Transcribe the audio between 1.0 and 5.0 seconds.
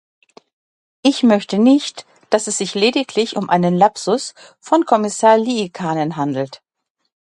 Ich möchte nicht, dass es sich lediglich um einen Lapsus von